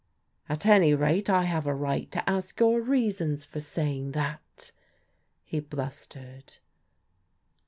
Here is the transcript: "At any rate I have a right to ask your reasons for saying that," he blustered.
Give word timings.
"At 0.49 0.65
any 0.65 0.95
rate 0.95 1.29
I 1.29 1.43
have 1.43 1.67
a 1.67 1.75
right 1.75 2.09
to 2.11 2.27
ask 2.27 2.59
your 2.59 2.81
reasons 2.81 3.43
for 3.45 3.59
saying 3.59 4.13
that," 4.13 4.71
he 5.43 5.59
blustered. 5.59 6.57